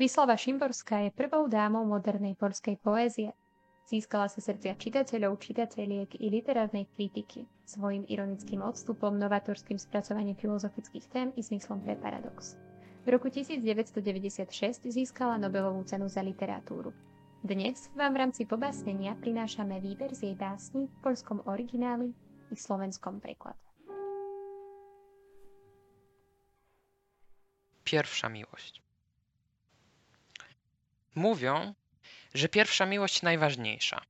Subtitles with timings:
[0.00, 3.36] Vyslava Šimborská je prvou dámou modernej polskej poézie.
[3.84, 11.28] Získala sa srdcia čitateľov, čitateľiek i literárnej kritiky svojim ironickým odstupom, novatorským spracovaním filozofických tém
[11.36, 12.56] i zmyslom pre paradox.
[13.04, 16.96] V roku 1996 získala Nobelovú cenu za literatúru.
[17.44, 22.16] Dnes vám v rámci pobásnenia prinášame výber z jej básni v poľskom origináli
[22.48, 23.60] i slovenskom preklade.
[27.84, 28.80] Pierwsza miłość.
[31.14, 31.74] Mówią,
[32.34, 34.02] że pierwsza miłość najważniejsza.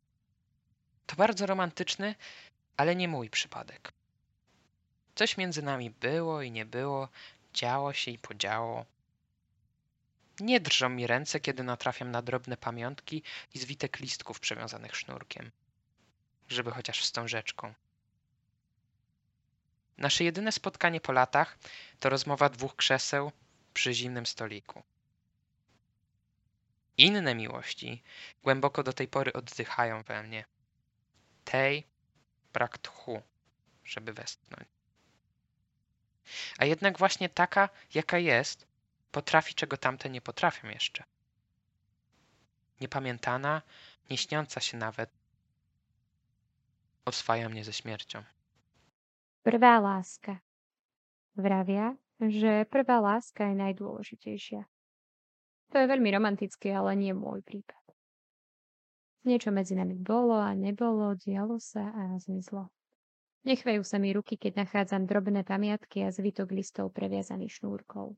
[1.06, 2.14] To bardzo romantyczny,
[2.76, 3.92] ale nie mój przypadek.
[5.14, 7.08] Coś między nami było i nie było,
[7.54, 8.86] działo się i podziało.
[10.40, 13.22] Nie drżą mi ręce, kiedy natrafiam na drobne pamiątki
[13.54, 15.50] i zwitek listków przewiązanych sznurkiem.
[16.48, 17.74] Żeby chociaż wstążeczką.
[19.98, 21.58] Nasze jedyne spotkanie po latach
[21.98, 23.32] to rozmowa dwóch krzeseł
[23.74, 24.82] przy zimnym stoliku.
[27.00, 28.02] Inne miłości
[28.42, 30.44] głęboko do tej pory oddychają we mnie.
[31.44, 31.86] Tej
[32.52, 33.22] brak tchu,
[33.84, 34.68] żeby westchnąć.
[36.58, 38.66] A jednak właśnie taka, jaka jest,
[39.10, 41.04] potrafi, czego tamte nie potrafią jeszcze.
[42.80, 43.62] Niepamiętana,
[44.10, 45.10] nie śniąca się nawet,
[47.04, 48.24] oswaja mnie ze śmiercią.
[49.42, 50.36] Prvá láska.
[51.36, 54.60] Vravia, že prvá láska je najdôležitejšia.
[55.70, 57.78] To je veľmi romantické, ale nie môj prípad.
[59.22, 62.72] Niečo medzi nami bolo a nebolo, dialo sa a zmizlo.
[63.44, 68.16] Nechvejú sa mi ruky, keď nachádzam drobné pamiatky a zvytok listov previazaných šnúrkou.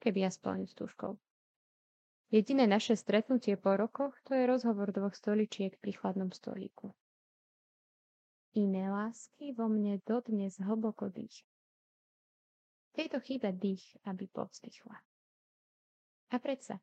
[0.00, 1.12] Keby aspoň s tuškou.
[2.30, 6.92] Jediné naše stretnutie po rokoch to je rozhovor dvoch stoličiek pri chladnom stolíku.
[8.56, 11.44] Iné lásky vo mne dodnes hlboko dých.
[12.96, 14.96] Tejto chýba dých, aby povzdychla.
[16.30, 16.80] A predsa,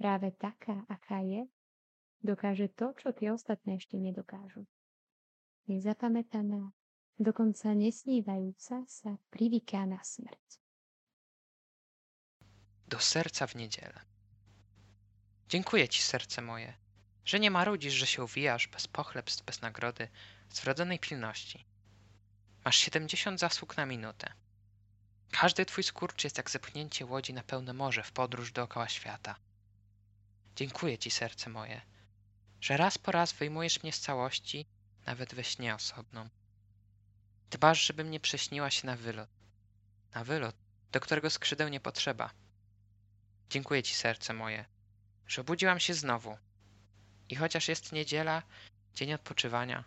[0.00, 1.44] práve taká, aká je,
[2.24, 4.64] dokáže to, čo tie ostatné ešte nedokážu.
[5.68, 6.72] Nezapamätaná,
[7.20, 10.48] dokonca nesnívajúca sa privyká na smrť.
[12.88, 14.00] Do serca w niedzielę.
[15.48, 16.76] Dziękuję ci, serce moje,
[17.24, 20.08] że nie marudzisz, że się uwijasz bez pochlebstw, bez nagrody,
[20.48, 21.66] z wrodzonej pilności.
[22.64, 24.32] Masz siedemdziesiąt zasług na minutę.
[25.30, 29.36] Każdy twój skurcz jest jak zepchnięcie łodzi na pełne morze w podróż dookoła świata.
[30.56, 31.80] Dziękuję ci, serce moje,
[32.60, 34.66] że raz po raz wyjmujesz mnie z całości,
[35.06, 36.28] nawet we śnie osobną.
[37.50, 39.30] Dbasz, żebym nie prześniła się na wylot.
[40.14, 40.56] Na wylot,
[40.92, 42.30] do którego skrzydeł nie potrzeba.
[43.50, 44.64] Dziękuję ci, serce moje,
[45.26, 46.38] że obudziłam się znowu.
[47.28, 48.42] I chociaż jest niedziela,
[48.94, 49.84] dzień odpoczywania,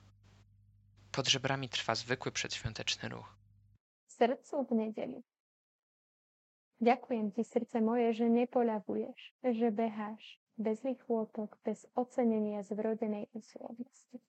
[1.11, 3.40] pod żebrami trwa zwykły przedświąteczny ruch.
[4.21, 5.19] Srdcu v nedeli.
[6.77, 14.21] Ďakujem ti, srdce moje, že nepoľavuješ, že beháš bez vychôtok, bez ocenenia zvrodenej úsilovnosti.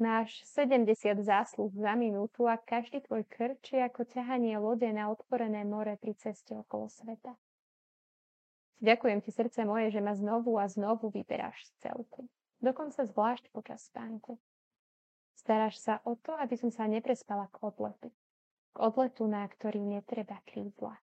[0.00, 0.88] Máš 70
[1.20, 6.16] zásluh za minútu a každý tvoj krč je ako ťahanie lode na otvorené more pri
[6.16, 7.36] ceste okolo sveta.
[8.80, 12.24] Ďakujem ti, srdce moje, že ma znovu a znovu vyberáš z celku.
[12.64, 14.40] Dokonca zvlášť počas spánku.
[15.36, 18.08] Staráš sa o to, aby som sa neprespala k odletu.
[18.76, 21.00] K odletu, na ktorý netreba krídla.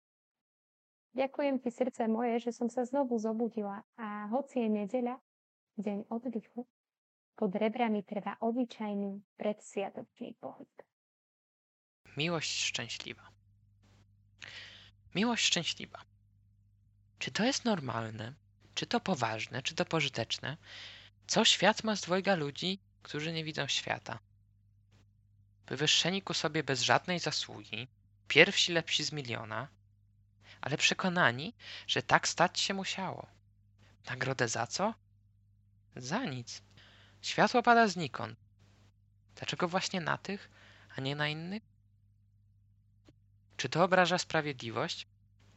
[1.18, 5.18] Ďakujem ti, srdce moje, že som sa znovu zobudila a hoci je nedeľa,
[5.74, 6.62] deň oddychu,
[7.34, 10.70] pod rebrami trwa obyčajný predsviatočný pohyb.
[12.14, 13.26] Miłość szczęśliwa.
[15.14, 15.98] Miłość szczęśliwa.
[17.18, 18.34] Czy to jest normalne?
[18.74, 19.62] Czy to poważne?
[19.62, 20.56] Czy to pożyteczne?
[21.26, 24.18] Co świat ma z dwojga ludzi, którzy nie widzą świata?
[25.66, 27.88] Wywyższeni ku sobie bez żadnej zasługi,
[28.28, 29.68] pierwsi lepsi z miliona,
[30.60, 31.54] ale przekonani,
[31.86, 33.26] że tak stać się musiało.
[34.10, 34.94] Nagrodę za co?
[35.96, 36.62] Za nic.
[37.22, 38.38] Światło pada znikąd.
[39.36, 40.50] Dlaczego właśnie na tych,
[40.96, 41.62] a nie na innych?
[43.56, 45.06] Czy to obraża sprawiedliwość?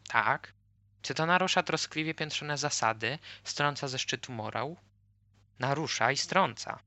[0.08, 0.54] Tak.
[1.02, 4.78] Czy to narusza troskliwie piętrzone zasady, strąca ze szczytu morał?
[5.60, 6.80] Narusza i strąca.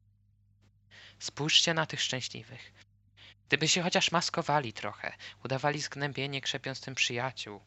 [1.19, 2.73] Spójrzcie na tych szczęśliwych.
[3.53, 5.13] Gdyby się chociaż maskowali trochę,
[5.45, 7.61] udawali zgnębienie, krzepiąc tym przyjaciół.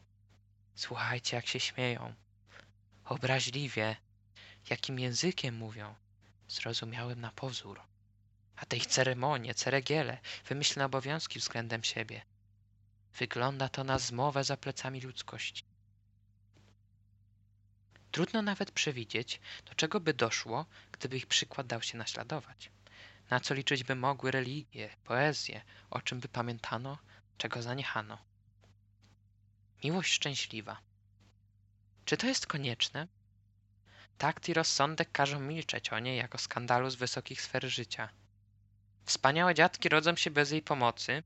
[0.74, 2.14] Słuchajcie, jak się śmieją.
[3.04, 3.96] Obraźliwie,
[4.70, 5.94] jakim językiem mówią
[6.48, 7.80] zrozumiałym na pozór.
[8.56, 10.18] A te ich ceremonie, ceregiele,
[10.48, 12.22] wymyślne obowiązki względem siebie.
[13.18, 15.64] Wygląda to na zmowę za plecami ludzkości.
[18.10, 22.70] Trudno nawet przewidzieć, do czego by doszło, gdyby ich przykład dał się naśladować.
[23.30, 26.98] Na co liczyć by mogły religie, poezje, o czym by pamiętano,
[27.38, 28.18] czego zaniechano.
[29.84, 30.80] Miłość szczęśliwa.
[32.04, 33.08] Czy to jest konieczne?
[34.18, 38.08] Takt i rozsądek każą milczeć o niej jako skandalu z wysokich sfer życia.
[39.04, 41.22] Wspaniałe dziadki rodzą się bez jej pomocy.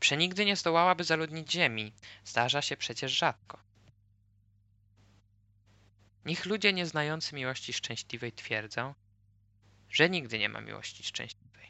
[0.00, 1.92] Przenigdy nie zdołałaby zaludnić ziemi.
[2.24, 3.58] Zdarza się przecież rzadko.
[6.24, 8.94] Niech ludzie nieznający miłości szczęśliwej twierdzą,
[9.94, 11.68] że nigdy nie ma miłości szczęśliwej.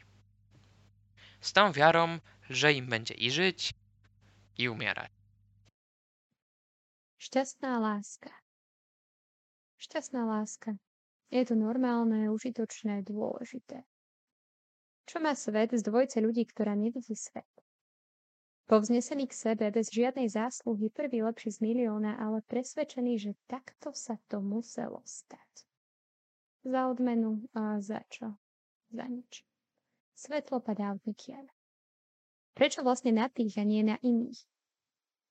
[1.41, 2.19] Z tą wiarą,
[2.49, 3.73] że im będzie i żyć,
[4.57, 5.11] i umierać.
[7.21, 8.33] Šťastná láska.
[9.77, 10.73] Šťastná láska.
[11.29, 13.85] Je to normálne, užitočné, dôležité.
[15.05, 17.49] Čo má svet z dvojce ľudí, ktorá nevidí svet?
[18.65, 24.17] Povznesený k sebe, bez žiadnej zásluhy, prvý lepší z milióna, ale presvedčený, že takto sa
[24.25, 25.69] to muselo stať.
[26.65, 28.33] Za odmenu a za čo?
[28.89, 29.45] Za nič.
[30.17, 31.45] Svetlo padá od nikiaľ.
[32.57, 34.41] Prečo vlastne na tých a nie na iných?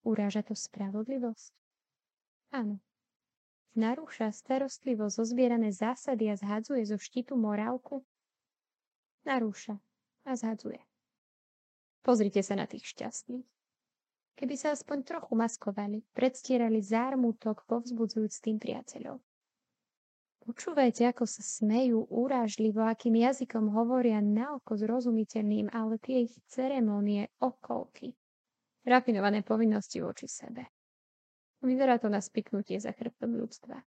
[0.06, 1.50] Uráža to spravodlivosť?
[2.54, 2.78] Áno.
[3.74, 8.06] Narúša starostlivo zozbierané zásady a zhadzuje zo štítu morálku?
[9.26, 9.74] Narúša
[10.22, 10.78] a zhadzuje.
[12.06, 13.48] Pozrite sa na tých šťastných.
[14.38, 19.18] Keby sa aspoň trochu maskovali, predstierali zármutok povzbudzujúc tým priateľov.
[20.44, 28.12] Počúvajte, ako sa smejú urážlivo, akým jazykom hovoria naoko zrozumiteľným, ale tie ich ceremónie okolky.
[28.84, 30.68] Rafinované povinnosti voči sebe.
[31.64, 33.80] Vyzerá to na spiknutie za chrbtom ľudstva.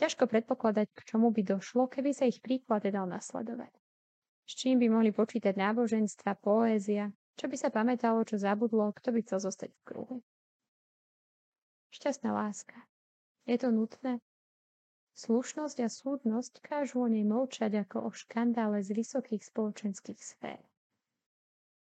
[0.00, 3.76] Ťažko predpokladať, k čomu by došlo, keby sa ich príklad dal nasledovať.
[4.48, 9.20] S čím by mohli počítať náboženstva, poézia, čo by sa pamätalo, čo zabudlo, kto by
[9.20, 10.16] chcel zostať v kruhu.
[11.92, 12.88] Šťastná láska.
[13.44, 14.24] Je to nutné?
[15.20, 20.64] Slušnosť a súdnosť kážu o nej molčať ako o škandále z vysokých spoločenských sfér.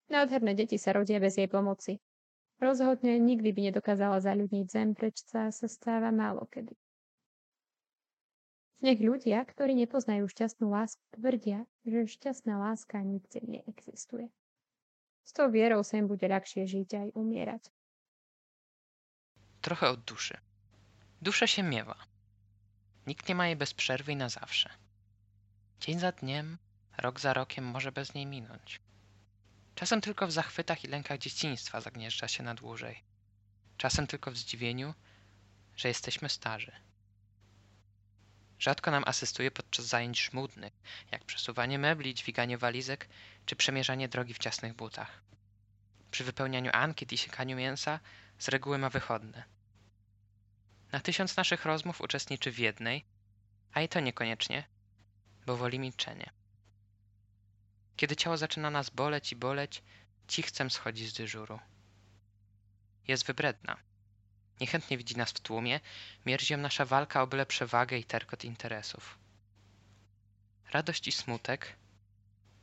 [0.10, 2.01] Nádherné deti sa rodia bez jej pomoci.
[2.57, 6.74] Rozhodne nikdy by nedokázala zaľudniť zem, prečo sa stáva málo kedy.
[8.81, 14.33] Nech ľudia, ktorí nepoznajú šťastnú lásku, tvrdia, že šťastná láska nikde neexistuje.
[15.22, 17.69] S tou vierou sa im bude ľahšie žiť aj umierať.
[19.62, 20.42] Trochę od duszy.
[21.22, 22.17] Dusza się miewa.
[23.07, 24.69] Nikt nie ma jej bez przerwy i na zawsze.
[25.80, 26.57] Dzień za dniem,
[26.98, 28.80] rok za rokiem może bez niej minąć.
[29.75, 33.04] Czasem tylko w zachwytach i lękach dzieciństwa zagnieżdża się na dłużej.
[33.77, 34.94] Czasem tylko w zdziwieniu,
[35.75, 36.71] że jesteśmy starzy.
[38.59, 40.74] Rzadko nam asystuje podczas zajęć żmudnych,
[41.12, 43.09] jak przesuwanie mebli, dźwiganie walizek
[43.45, 45.21] czy przemierzanie drogi w ciasnych butach.
[46.12, 48.00] Przy wypełnianiu ankiet i siekaniu mięsa
[48.39, 49.56] z reguły ma wychodne.
[50.92, 53.06] Na tysiąc naszych rozmów uczestniczy w jednej,
[53.74, 54.63] a i to niekoniecznie,
[55.45, 56.30] bo woli milczenie.
[57.95, 59.84] Kiedy ciało zaczyna nas boleć i boleć,
[60.28, 61.60] cichcem schodzi z dyżuru.
[63.07, 63.78] Jest wybredna.
[64.60, 65.80] Niechętnie widzi nas w tłumie,
[66.25, 69.18] mierzi ją nasza walka o byle przewagę i terkot interesów.
[70.72, 71.75] Radość i smutek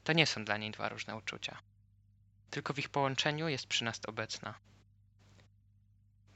[0.04, 1.58] to nie są dla niej dwa różne uczucia.
[2.50, 4.54] Tylko w ich połączeniu jest przy nas obecna.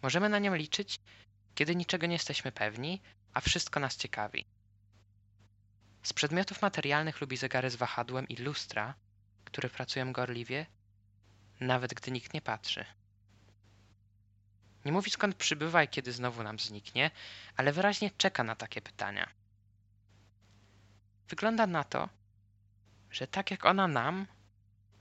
[0.02, 1.00] Możemy na nią liczyć,
[1.58, 3.02] kiedy niczego nie jesteśmy pewni,
[3.34, 4.46] a wszystko nas ciekawi.
[6.02, 8.94] Z przedmiotów materialnych lubi zegary z wahadłem i lustra,
[9.44, 10.66] które pracują gorliwie,
[11.60, 12.84] nawet gdy nikt nie patrzy.
[14.84, 17.10] Nie mówi skąd przybywa i kiedy znowu nam zniknie,
[17.56, 19.28] ale wyraźnie czeka na takie pytania.
[21.28, 22.08] Wygląda na to,
[23.10, 24.26] że tak jak ona nam,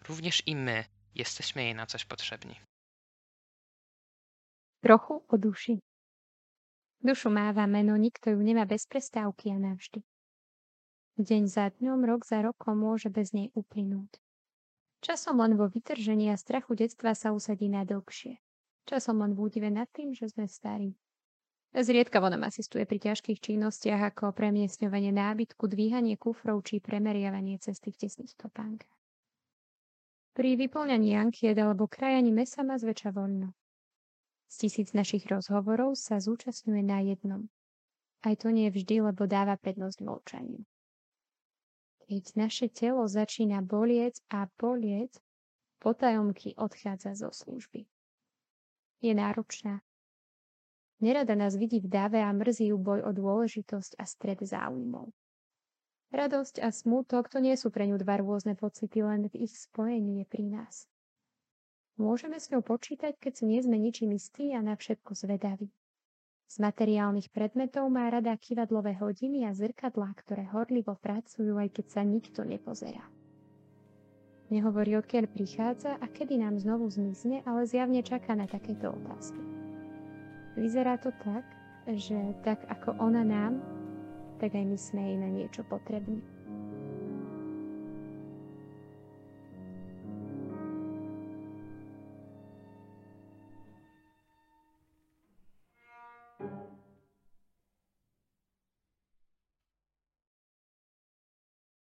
[0.07, 0.85] również i my
[1.15, 2.59] jesteśmy jej na coś potrzebni.
[4.81, 5.79] Trochu o duši.
[7.07, 10.03] Dušu máva meno, nikto ju nemá bez prestávky a navždy.
[11.15, 14.19] Deň za dňom, rok za rokom môže bez nej uplynúť.
[14.99, 18.43] Časom len vo vytržení a strachu detstva sa usadí na dlhšie.
[18.91, 20.99] Časom len v údive nad tým, že sme starí.
[21.71, 28.03] Zriedkavo nám asistuje pri ťažkých činnostiach ako premiesňovanie nábytku, dvíhanie kufrov či premeriavanie cesty v
[28.03, 28.99] tesných topánkach.
[30.35, 33.56] Pri vyplňaní ankiet alebo krajaní mesa má zväčša voľno.
[34.47, 37.51] Z tisíc našich rozhovorov sa zúčastňuje na jednom.
[38.23, 40.63] Aj to nie vždy, lebo dáva prednosť mlčaniu.
[42.07, 45.19] Keď naše telo začína bolieť a bolieť,
[45.83, 47.83] potajomky odchádza zo služby.
[49.03, 49.83] Je náročná.
[50.97, 55.13] Nerada nás vidí v dáve a mrzí ju boj o dôležitosť a stred záujmov.
[56.09, 60.23] Radosť a smútok to nie sú pre ňu dva rôzne pocity, len v ich spojení
[60.23, 60.87] je pri nás.
[61.97, 65.73] Môžeme s ňou počítať, keď si nie sme ničím istí a na všetko zvedaví.
[66.47, 72.01] Z materiálnych predmetov má rada kivadlové hodiny a zrkadlá, ktoré horlivo pracujú, aj keď sa
[72.05, 73.03] nikto nepozerá.
[74.47, 79.41] Nehovorí, odkiaľ prichádza a kedy nám znovu zmizne, ale zjavne čaká na takéto otázky.
[80.55, 81.43] Vyzerá to tak,
[81.97, 82.15] že
[82.47, 83.59] tak ako ona nám,
[84.39, 86.36] tak aj my sme jej na niečo potrební.